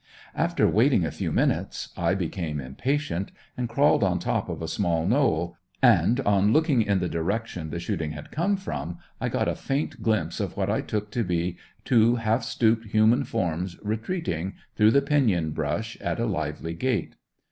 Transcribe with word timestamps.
After 0.33 0.67
waiting 0.67 1.05
a 1.05 1.11
few 1.11 1.31
minutes 1.31 1.89
I 1.95 2.15
became 2.15 2.59
impatient 2.59 3.31
and 3.55 3.69
crawled 3.69 4.03
on 4.03 4.17
top 4.17 4.49
of 4.49 4.59
a 4.63 4.67
small 4.67 5.05
knoll 5.05 5.55
and, 5.79 6.19
on 6.21 6.51
looking 6.51 6.81
in 6.81 6.97
the 6.97 7.07
direction 7.07 7.69
the 7.69 7.77
shooting 7.79 8.09
had 8.13 8.31
come 8.31 8.57
from, 8.57 8.97
I 9.19 9.29
got 9.29 9.47
a 9.47 9.53
faint 9.55 10.01
glimpse 10.01 10.39
of 10.39 10.57
what 10.57 10.71
I 10.71 10.81
took 10.81 11.11
to 11.11 11.23
be 11.23 11.57
two 11.85 12.15
half 12.15 12.41
stooped 12.43 12.87
human 12.87 13.25
forms 13.25 13.77
retreating, 13.83 14.55
through 14.75 14.89
the 14.89 15.03
pinyon 15.03 15.51
brush, 15.51 15.97
at 16.01 16.19
a 16.19 16.25
lively 16.25 16.73
gait. 16.73 17.13